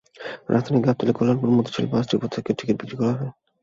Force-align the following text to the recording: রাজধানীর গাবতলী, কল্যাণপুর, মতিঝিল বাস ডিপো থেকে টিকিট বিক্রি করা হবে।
রাজধানীর 0.49 0.83
গাবতলী, 0.85 1.11
কল্যাণপুর, 1.13 1.55
মতিঝিল 1.57 1.85
বাস 1.91 2.05
ডিপো 2.09 2.27
থেকে 2.35 2.49
টিকিট 2.57 2.75
বিক্রি 2.79 2.95
করা 2.99 3.11
হবে। 3.13 3.27